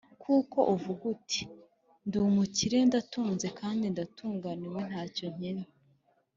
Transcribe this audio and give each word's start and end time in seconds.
Kuko 0.23 0.57
uvuga 0.75 1.03
uti 1.15 1.43
“Ndi 2.05 2.17
umukire, 2.29 2.77
ndatunze 2.89 3.47
kandi 3.59 3.83
ndatunganiwe 3.93 4.79
nta 4.89 5.03
cyo 5.15 5.27
nkennye”, 5.35 5.67